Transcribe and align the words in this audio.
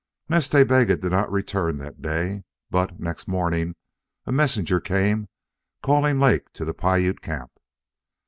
Nas 0.27 0.49
Ta 0.49 0.63
Bega 0.63 0.97
did 0.97 1.11
not 1.11 1.31
return 1.31 1.77
that 1.77 2.01
day, 2.01 2.43
but, 2.71 2.99
next 2.99 3.27
morning 3.27 3.75
a 4.25 4.31
messenger 4.31 4.79
came 4.79 5.29
calling 5.83 6.19
Lake 6.19 6.51
to 6.53 6.65
the 6.65 6.73
Piute 6.73 7.21
camp. 7.21 7.51